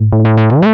[0.00, 0.65] Thank you.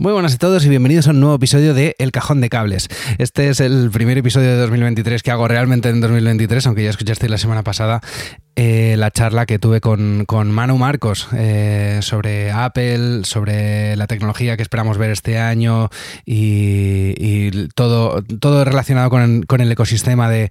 [0.00, 2.88] Muy buenas a todos y bienvenidos a un nuevo episodio de El Cajón de Cables.
[3.18, 7.30] Este es el primer episodio de 2023 que hago realmente en 2023, aunque ya escuchasteis
[7.30, 8.00] la semana pasada
[8.62, 14.62] eh, la charla que tuve con, Manu Marcos eh, sobre Apple, sobre la tecnología que
[14.62, 15.88] esperamos ver este año
[16.26, 20.50] y, todo, todo relacionado con, el ecosistema de,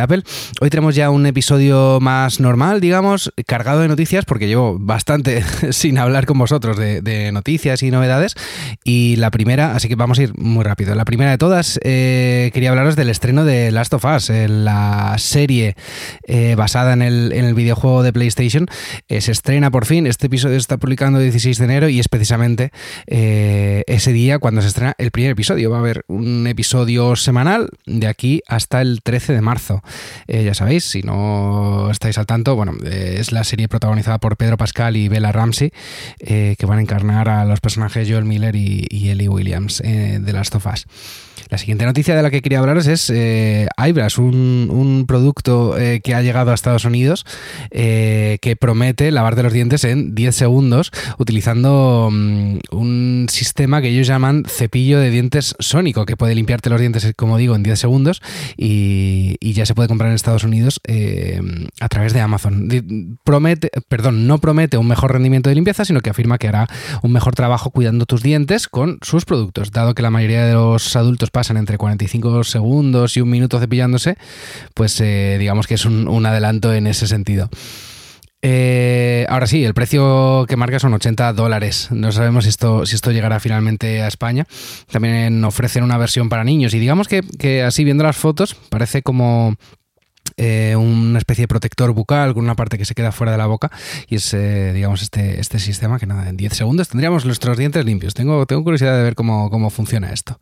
[0.00, 0.24] Apple.
[0.60, 5.98] Hoy tenemos ya un episodio más normal, digamos, cargado de noticias, porque llevo bastante sin
[5.98, 8.34] hablar con vosotros de, noticias y novedades.
[8.84, 10.94] Y la primera, así que vamos a ir muy rápido.
[10.94, 15.74] La primera de todas, eh, quería hablaros del estreno de Last of Us, la serie
[16.56, 18.66] basada en el en el videojuego de PlayStation.
[19.08, 22.00] Eh, se estrena por fin, este episodio se está publicando el 16 de enero y
[22.00, 22.70] es precisamente
[23.06, 25.70] eh, ese día cuando se estrena el primer episodio.
[25.70, 29.82] Va a haber un episodio semanal de aquí hasta el 13 de marzo.
[30.26, 34.56] Eh, ya sabéis, si no estáis al tanto, bueno, es la serie protagonizada por Pedro
[34.56, 35.72] Pascal y Bella Ramsey,
[36.18, 40.54] que van a encarnar a los personajes Joel Miller y, y Ellie Williams de Last
[40.54, 40.86] of Us.
[41.50, 43.68] La siguiente noticia de la que quería hablaros es eh,
[44.18, 47.26] un, producto eh, que ha llegado a Estados Unidos
[47.70, 54.06] eh, que promete lavarte los dientes en 10 segundos utilizando mm, un sistema que ellos
[54.06, 58.22] llaman cepillo de dientes sónico, que puede limpiarte los dientes, como digo, en 10 segundos
[58.56, 61.40] y, ya se puede comprar en Estados Unidos eh,
[61.78, 62.68] a través de Amazon.
[63.22, 66.68] Promete, perdón, no promete un mejor rendimiento de limpieza, sino que afirma que hará
[67.02, 70.94] un mejor trabajo cuidando tus dientes con sus productos, dado que la mayoría de los
[70.96, 74.16] adultos pasan entre 45 segundos y un minuto cepillándose,
[74.74, 77.48] pues eh, digamos que es un, adelanto en ese sentido.
[78.46, 81.88] Eh, ahora sí, el precio que marca son 80 dólares.
[81.90, 84.46] No sabemos si esto, si esto llegará finalmente a España.
[84.90, 86.74] También ofrecen una versión para niños.
[86.74, 89.56] Y digamos que, así viendo las fotos, parece como
[90.36, 93.46] eh, una especie de protector bucal con una parte que se queda fuera de la
[93.46, 93.70] boca
[94.08, 94.36] y es,
[94.74, 98.14] digamos, este, este sistema que nada, en 10 segundos tendríamos nuestros dientes limpios.
[98.14, 100.38] Tengo, tengo curiosidad de ver cómo, cómo funciona esto.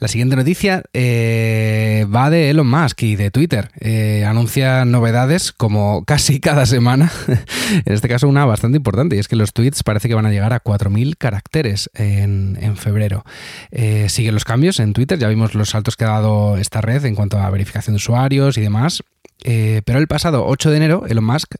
[0.00, 3.70] La siguiente noticia eh, va de Elon Musk y de Twitter.
[3.80, 7.12] Eh, anuncia novedades como casi cada semana.
[7.84, 10.30] en este caso una bastante importante y es que los tweets parece que van a
[10.30, 13.24] llegar a 4.000 caracteres en, febrero.
[13.72, 17.04] Eh, siguen los cambios en Twitter, ya vimos los saltos que ha dado esta red
[17.04, 19.02] en cuanto a verificación de usuarios y demás.
[19.42, 21.54] Pero el pasado 8 de enero, Elon Musk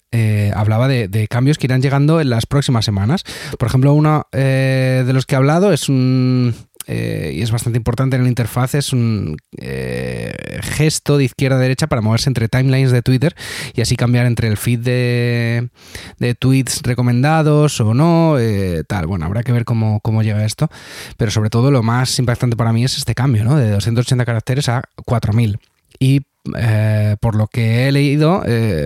[0.54, 3.24] hablaba de, de, cambios que irán llegando en las próximas semanas.
[3.58, 6.54] Por ejemplo, uno de los que ha hablado es un,
[6.86, 11.60] eh, y es bastante importante en la interfaz, es un eh, gesto de izquierda a
[11.60, 13.36] derecha para moverse entre timelines de Twitter
[13.74, 15.68] y así cambiar entre el feed de,
[16.38, 19.06] tweets recomendados o no, eh, tal.
[19.06, 20.68] Bueno, habrá que ver cómo, llega esto,
[21.16, 23.56] pero sobre todo lo más impactante para mí es este cambio, ¿no?
[23.56, 25.58] De 280 caracteres a 4000.
[26.00, 26.22] Y
[27.20, 28.42] por lo que he leído,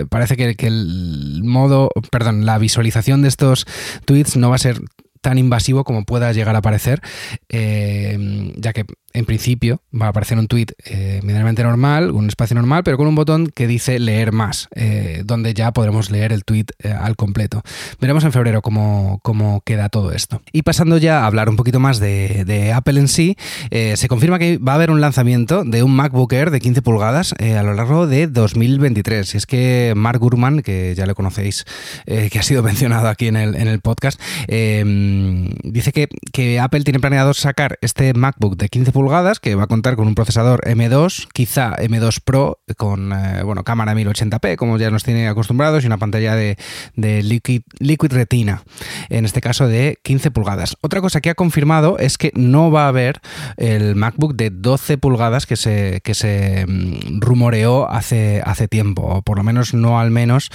[0.09, 3.65] parece que, que, el modo, perdón, la visualización de estos
[4.05, 4.81] tweets no va a ser
[5.25, 7.01] tan invasivo como pueda llegar a parecer,
[7.49, 12.55] eh, ya que en principio va a aparecer un tweet eh, medianamente normal, un espacio
[12.55, 16.43] normal, pero con un botón que dice leer más, eh, donde ya podremos leer el
[16.43, 17.63] tweet eh, al completo.
[18.01, 20.41] Veremos en febrero cómo, cómo, queda todo esto.
[20.51, 23.37] Y pasando ya a hablar un poquito más de, Apple en sí,
[23.71, 27.33] se confirma que va a haber un lanzamiento de un MacBook Air de 15 pulgadas
[27.33, 29.33] a lo largo de 2023.
[29.33, 31.65] Y es que Mark Gurman, que ya lo conocéis,
[32.05, 36.99] que ha sido mencionado aquí en el, en el podcast, dice que, que Apple tiene
[36.99, 39.04] planeado sacar este MacBook de 15 pulgadas
[39.41, 43.93] que va a contar con un procesador M2, quizá M2 Pro con eh, bueno, cámara
[43.93, 46.57] 1080p, como ya nos tiene acostumbrados, y una pantalla de,
[46.95, 48.63] Liquid, Liquid, Retina,
[49.09, 50.75] en este caso de 15 pulgadas.
[50.81, 53.21] Otra cosa que ha confirmado es que no va a haber
[53.57, 59.21] el MacBook de 12 pulgadas que se, que se mm, rumoreó hace, hace tiempo, o
[59.21, 60.49] por lo menos no al menos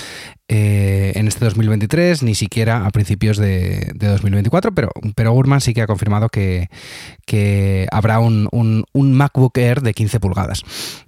[0.52, 5.82] eh, en este 2023, ni siquiera a principios de, 2024, pero, pero Urman sí que
[5.82, 6.68] ha confirmado que,
[7.24, 10.64] que habrá un, un, MacBook Air de 15 pulgadas.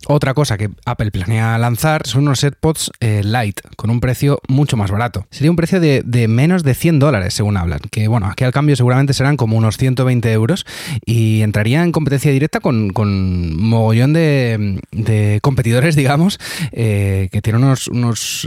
[0.06, 4.76] Otra cosa que Apple planea lanzar son unos AirPods eh, Lite con un precio mucho
[4.76, 5.26] más barato.
[5.30, 8.77] Sería un precio de, menos de 100 dólares, según hablan, que bueno, aquí al cambio
[8.77, 10.66] seguramente serán como unos 120 euros
[11.04, 16.39] y entraría en competencia directa con, con mogollón de, de competidores, digamos,
[16.71, 18.47] eh, que tienen unos, unos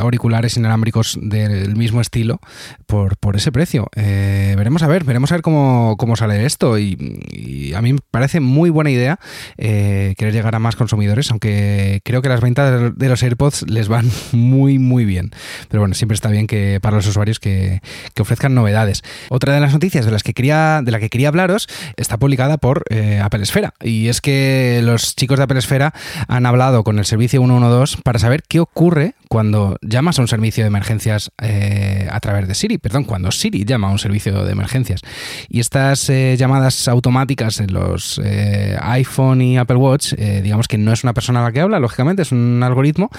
[0.00, 0.21] auriculares
[0.56, 2.40] inalámbricos del mismo estilo
[2.86, 3.88] por, ese precio.
[3.96, 8.40] Eh, veremos a ver, veremos a ver cómo, sale esto y, a mí me parece
[8.40, 9.18] muy buena idea
[9.56, 13.88] eh, querer llegar a más consumidores, aunque creo que las ventas de los AirPods les
[13.88, 15.30] van muy muy bien.
[15.68, 17.80] Pero bueno, siempre está bien que para los usuarios que,
[18.20, 19.02] ofrezcan novedades.
[19.30, 22.56] Otra de las noticias de las que quería, de la que quería hablaros está publicada
[22.56, 25.92] por eh, Apple Esfera y es que los chicos de Apple Esfera
[26.28, 30.64] han hablado con el servicio 112 para saber qué ocurre cuando llamas a un servicio
[30.64, 34.52] de emergencias eh, a través de Siri, perdón, cuando Siri llama a un servicio de
[34.52, 35.00] emergencias.
[35.48, 40.92] Y estas eh, llamadas automáticas en los eh, iPhone y Apple Watch, digamos que no
[40.92, 43.10] es una persona la que habla, lógicamente, es un algoritmo,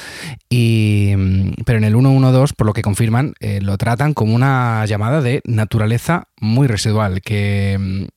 [0.50, 5.22] y, mm, pero en el 112, por lo que confirman, lo tratan como una llamada
[5.22, 8.07] de naturaleza muy residual, que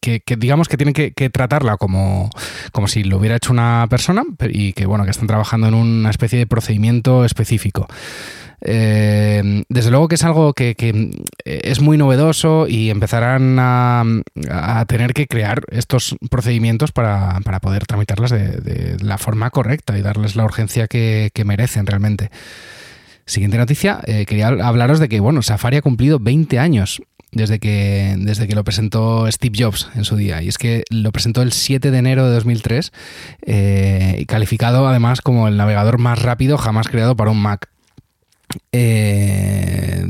[0.00, 2.30] que, digamos que tienen que, tratarla como,
[2.72, 6.10] como, si lo hubiera hecho una persona y que bueno, que están trabajando en una
[6.10, 7.86] especie de procedimiento específico.
[8.62, 10.74] Eh, desde luego que es algo que,
[11.44, 14.04] es muy novedoso y empezarán a,
[14.88, 20.44] tener que crear estos procedimientos para, poder tramitarlas de, la forma correcta y darles la
[20.44, 22.30] urgencia que, merecen realmente.
[23.24, 28.14] Siguiente noticia, eh, quería hablaros de que bueno, Safari ha cumplido 20 años desde que,
[28.18, 30.42] desde que lo presentó Steve Jobs en su día.
[30.42, 32.92] Y es que lo presentó el 7 de enero de 2003,
[33.46, 37.68] eh, calificado además como el navegador más rápido jamás creado para un Mac.
[38.72, 40.04] Eh,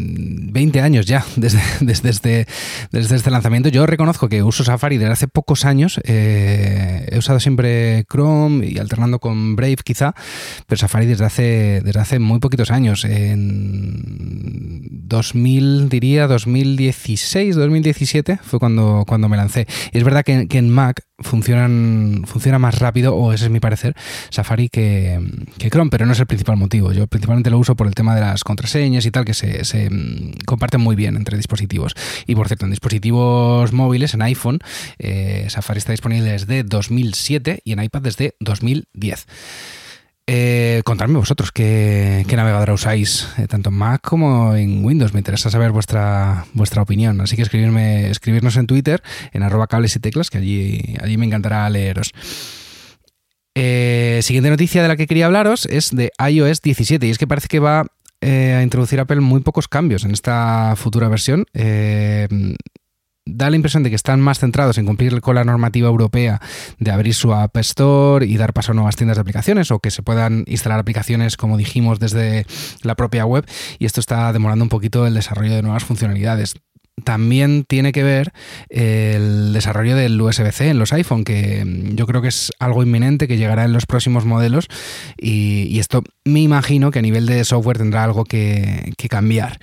[0.56, 2.46] 20 años ya desde, desde, este,
[2.90, 3.68] desde este lanzamiento.
[3.68, 6.00] Yo reconozco que uso Safari desde hace pocos años.
[6.04, 10.14] Eh, he usado siempre Chrome y alternando con Brave quizá,
[10.66, 13.04] pero Safari desde hace, desde hace muy poquitos años.
[13.04, 19.66] En 2000, diría 2016, 2017 fue cuando, cuando me lancé.
[19.92, 23.60] Y es verdad que, que en Mac funcionan, funciona más rápido, o ese es mi
[23.60, 23.94] parecer,
[24.30, 25.20] Safari que,
[25.70, 26.92] Chrome, pero no es el principal motivo.
[26.92, 29.90] Yo principalmente lo uso por el tema de las contraseñas y tal, que se, se
[29.90, 31.94] mm, comparten muy bien entre dispositivos.
[32.26, 34.58] Y por cierto, en dispositivos móviles, en iPhone,
[34.98, 39.26] eh, Safari está disponible desde 2007 y en iPad desde 2010.
[40.28, 45.14] Eh, contadme vosotros qué, navegador usáis, eh, tanto en Mac como en Windows.
[45.14, 47.20] Me interesa saber vuestra, vuestra opinión.
[47.20, 49.02] Así que escribirme, escribirnos en Twitter,
[49.32, 52.12] en arroba cables y teclas, que allí, allí me encantará leeros.
[53.54, 57.26] Eh, siguiente noticia de la que quería hablaros es de iOS 17 y es que
[57.26, 57.86] parece que va
[58.20, 61.46] a introducir Apple muy pocos cambios en esta futura versión
[63.26, 66.40] da la impresión de que están más centrados en cumplir con la normativa europea
[66.78, 69.90] de abrir su App Store y dar paso a nuevas tiendas de aplicaciones o que
[69.90, 72.46] se puedan instalar aplicaciones, como dijimos, desde
[72.82, 73.44] la propia web.
[73.78, 76.54] Y esto está demorando un poquito el desarrollo de nuevas funcionalidades.
[77.04, 78.32] También tiene que ver
[78.70, 81.62] el desarrollo del USB-C en los iPhone, que
[81.94, 84.68] yo creo que es algo inminente que llegará en los próximos modelos.
[85.18, 89.58] Y, esto me imagino que a nivel de software tendrá algo que, cambiar.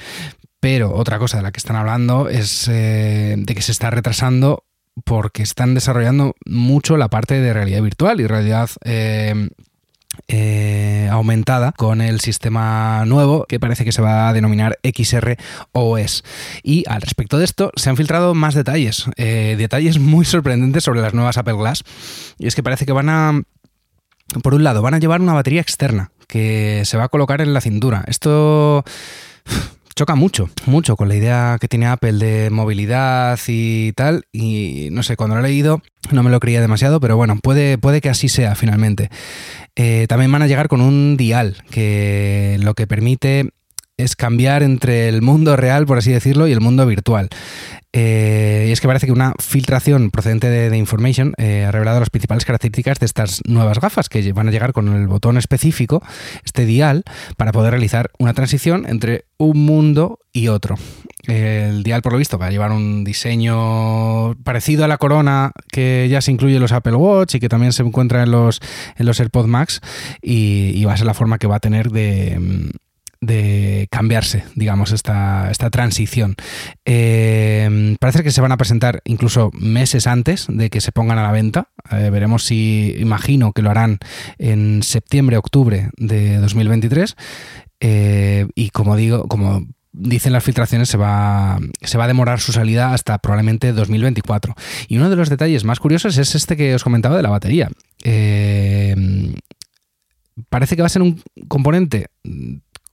[0.64, 4.64] Pero otra cosa de la que están hablando es eh, de que se está retrasando
[5.04, 9.50] porque están desarrollando mucho la parte de realidad virtual y realidad eh,
[10.30, 15.36] eh, aumentada con el sistema nuevo que parece que se va a denominar XR
[15.74, 16.24] OS.
[16.64, 21.14] Y al respecto de esto se han filtrado más detalles, detalles muy sorprendentes sobre las
[21.14, 21.84] nuevas Apple Glass.
[22.40, 23.42] Y es que parece que van a,
[24.42, 27.54] por un lado, van a llevar una batería externa que se va a colocar en
[27.54, 28.06] la cintura.
[28.08, 28.86] Esto
[29.96, 34.26] choca mucho, mucho con la idea que tiene Apple de movilidad y tal.
[34.32, 35.82] Y no sé, cuando lo he leído
[36.12, 39.10] no me lo creía demasiado, pero bueno, puede, puede que así sea finalmente.
[39.76, 43.52] Eh, también van a llegar con un dial, que lo que permite
[43.98, 47.30] es cambiar entre el mundo real, por así decirlo, y el mundo virtual.
[47.96, 52.10] Eh, y es que parece que una filtración procedente de, Information eh, ha revelado las
[52.10, 56.02] principales características de estas nuevas gafas que van a llegar con el botón específico,
[56.44, 57.04] este dial,
[57.38, 60.76] para poder realizar una transición entre un mundo y otro.
[61.28, 66.08] El dial, por lo visto, va a llevar un diseño parecido a la corona que
[66.10, 68.60] ya se incluye en los Apple Watch y que también se encuentra en los,
[68.98, 69.82] en los AirPods Max
[70.20, 72.72] y va a ser la forma que va a tener de
[73.26, 76.36] de cambiarse, digamos, esta, esta transición.
[76.86, 81.24] Eh, parece que se van a presentar incluso meses antes de que se pongan a
[81.24, 81.70] la venta.
[81.92, 84.00] Eh, veremos si, imagino que lo harán
[84.38, 87.16] en septiembre, octubre de 2023.
[87.80, 92.52] Eh, y como digo, como dicen las filtraciones, se va, se va a demorar su
[92.52, 94.56] salida hasta probablemente 2024.
[94.88, 97.70] Y uno de los detalles más curiosos es este que os comentaba de la batería.
[100.50, 102.08] parece que va a ser un componente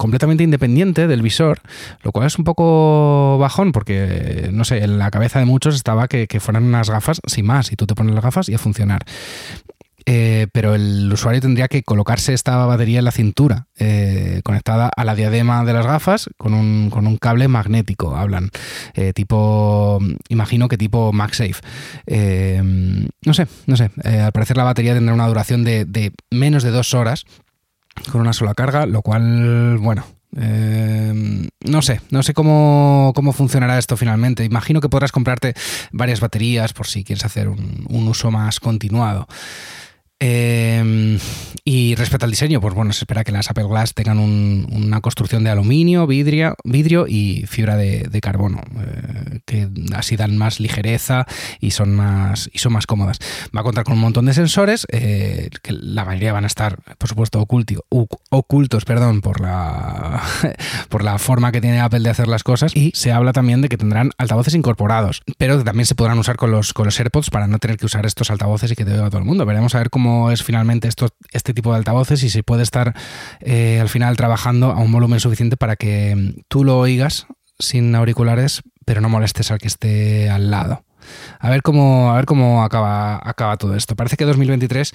[0.00, 1.61] completamente independiente del visor,
[2.02, 6.09] lo cual es un poco bajón porque, no sé, en la cabeza de muchos estaba
[6.09, 9.04] que, fueran unas gafas sin más y tú te pones las gafas y a funcionar.
[10.07, 15.04] Eh, pero el usuario tendría que colocarse esta batería en la cintura, eh, conectada a
[15.04, 18.49] la diadema de las gafas con un, cable magnético, hablan,
[18.95, 19.99] eh, tipo,
[20.30, 21.61] imagino que tipo MagSafe.
[22.07, 26.95] no sé, no sé, al parecer la batería tendrá una duración de menos de dos
[26.95, 27.26] horas
[28.11, 30.05] con una sola carga, lo cual, bueno,
[30.37, 34.45] eh, no sé, no sé cómo, funcionará esto finalmente.
[34.45, 35.55] Imagino que podrás comprarte
[35.93, 39.27] varias baterías por si quieres hacer un, uso más continuado.
[40.21, 41.19] Eh,
[41.65, 45.45] y respecto al diseño, pues bueno, se espera que las Apple Glass tengan una construcción
[45.45, 51.27] de aluminio, vidrio, vidrio y fibra de, carbono, eh, que así dan más ligereza
[51.61, 53.19] y son más, y son más cómodas.
[53.57, 56.79] Va a contar con un montón de sensores, eh, que la mayoría van a estar,
[56.99, 60.23] por supuesto, ocultos perdón, por, la,
[60.89, 62.75] por la forma que tiene Apple de hacer las cosas.
[62.75, 66.37] Y se habla también de que tendrán altavoces incorporados, pero que también se podrán usar
[66.37, 68.93] con los, con los AirPods para no tener que usar estos altavoces y que te
[68.93, 69.47] oiga todo el mundo.
[69.47, 72.95] Veremos a ver cómo es finalmente esto, este tipo de altavoces y si puede estar
[73.40, 77.26] eh, al final trabajando a un volumen suficiente para que tú lo oigas
[77.59, 80.85] sin auriculares, pero no molestes al que esté al lado.
[81.38, 83.97] A ver cómo, a ver cómo acaba, acaba todo esto.
[83.97, 84.93] Parece que 2023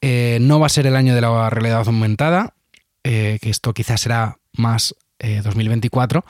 [0.00, 2.54] eh, no va a ser el año de la realidad aumentada,
[3.04, 6.24] eh, que esto quizás será más 2024.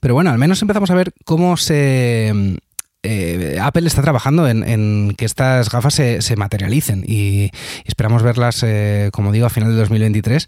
[0.00, 2.56] Pero bueno, al menos empezamos a ver cómo se,
[3.02, 7.50] eh, Apple está trabajando en, que estas gafas se, materialicen y,
[7.84, 10.46] esperamos verlas, eh, como digo, a final de 2023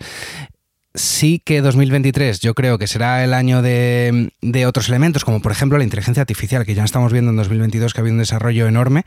[0.95, 4.33] sí que 2023 yo creo que será el año de,
[4.67, 8.01] otros elementos, como por ejemplo la inteligencia artificial, que ya estamos viendo en 2022 que
[8.01, 9.05] ha un desarrollo enorme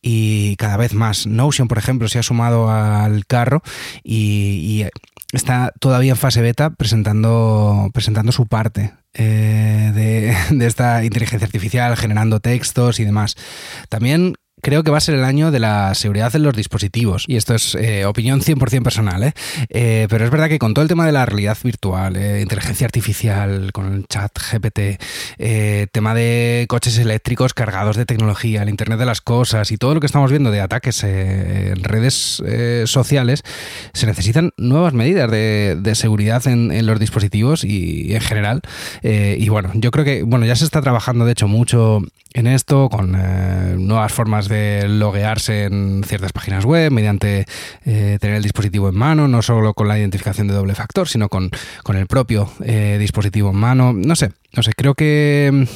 [0.00, 1.26] y cada vez más.
[1.26, 3.62] Notion, por ejemplo, se ha sumado al carro
[4.02, 4.84] y,
[5.32, 8.94] está todavía en fase beta presentando, presentando su parte.
[9.12, 9.65] Eh,
[10.50, 13.36] de, esta inteligencia artificial, generando textos y demás.
[13.88, 14.34] También
[14.66, 17.24] creo que va a ser el año de la seguridad en los dispositivos.
[17.28, 19.32] Y esto es eh, opinión 100% personal, ¿eh?
[19.68, 20.08] ¿eh?
[20.10, 23.70] Pero es verdad que con todo el tema de la realidad virtual, eh, inteligencia artificial,
[23.72, 25.00] con el chat GPT,
[25.92, 30.00] tema de coches eléctricos cargados de tecnología, el Internet de las Cosas y todo lo
[30.00, 32.42] que estamos viendo de ataques en redes
[32.86, 33.44] sociales,
[33.92, 38.62] se necesitan nuevas medidas de, seguridad en, en, los dispositivos y, en general.
[39.02, 42.02] y bueno, yo creo que bueno ya se está trabajando de hecho mucho
[42.34, 44.55] en esto con nuevas formas de
[44.88, 47.46] loguearse en ciertas páginas web mediante
[47.84, 51.28] eh, tener el dispositivo en mano, no solo con la identificación de doble factor, sino
[51.28, 51.50] con,
[51.82, 53.92] con el propio eh, dispositivo en mano.
[53.92, 55.66] No sé, no sé, creo que,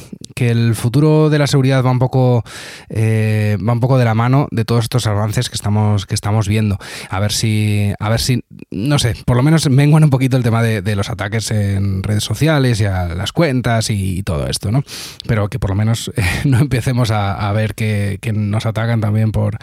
[0.41, 2.43] el futuro de la seguridad va un poco
[2.89, 6.49] eh, va un poco de la mano de todos estos avances que estamos, que estamos
[6.49, 6.79] viendo.
[7.11, 10.43] A ver si, a ver si, no sé, por lo menos menguan un poquito el
[10.43, 14.83] tema de, los ataques en redes sociales y a las cuentas y, todo esto, ¿no?
[15.27, 16.11] Pero que por lo menos
[16.47, 19.59] no empecemos a, ver que, nos atacan también por,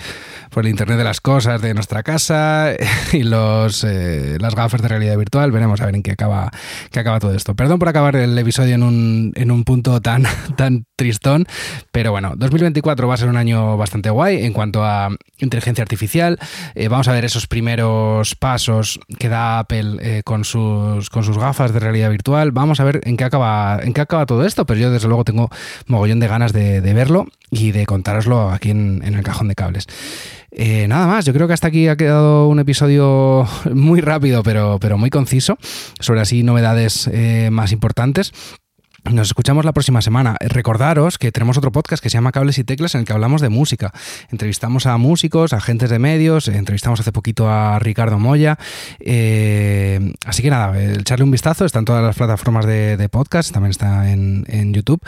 [0.51, 2.73] por el Internet de las cosas de nuestra casa
[3.13, 5.51] y los eh, las gafas de realidad virtual.
[5.51, 6.51] Veremos a ver en qué acaba,
[6.91, 7.55] qué acaba todo esto.
[7.55, 10.23] Perdón por acabar el episodio en un en un punto tan,
[10.55, 11.45] tan tristón,
[11.91, 15.09] pero bueno, 2024 va a ser un año bastante guay en cuanto a
[15.39, 16.39] inteligencia artificial.
[16.73, 21.37] Eh, vamos a ver esos primeros pasos que da Apple eh, con, sus, con sus
[21.37, 22.51] gafas de realidad virtual.
[22.51, 25.23] Vamos a ver en qué acaba, en qué acaba todo esto, pero yo desde luego
[25.23, 25.49] tengo
[25.85, 29.85] mogollón de ganas de, verlo y de contároslo aquí en, el cajón de cables.
[30.49, 34.79] Eh, nada más, yo creo que hasta aquí ha quedado un episodio muy rápido, pero,
[34.81, 35.59] pero muy conciso,
[35.99, 37.07] sobre así novedades
[37.51, 38.33] más importantes.
[39.11, 40.35] Nos escuchamos la próxima semana.
[40.41, 43.41] Recordaros que tenemos otro podcast que se llama Cables y Teclas en el que hablamos
[43.41, 43.93] de música.
[44.31, 48.57] Entrevistamos a músicos, agentes de medios, entrevistamos hace poquito a Ricardo Moya.
[48.99, 51.63] Eh, así que nada, echarle un vistazo.
[51.63, 55.01] Está en todas las plataformas de, podcast, también está en, YouTube.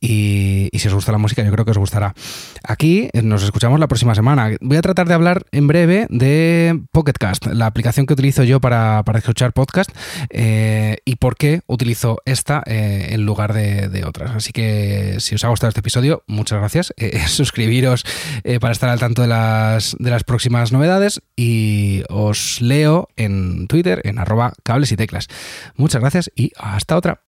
[0.00, 2.14] Y, si os gusta la música, yo creo que os gustará.
[2.62, 4.50] Aquí eh, nos escuchamos la próxima semana.
[4.60, 9.02] Voy a tratar de hablar en breve de Pocketcast, la aplicación que utilizo yo para,
[9.14, 9.90] escuchar podcast
[10.30, 14.30] eh, y por qué utilizo esta en lugar de, otras.
[14.36, 16.94] Así que si os ha gustado este episodio, muchas gracias.
[17.00, 18.04] Eh, suscribiros
[18.44, 23.66] eh, para estar al tanto de las, de las próximas novedades y os leo en
[23.68, 25.28] Twitter en arroba cables y teclas.
[25.76, 27.22] Muchas gracias y hasta otra.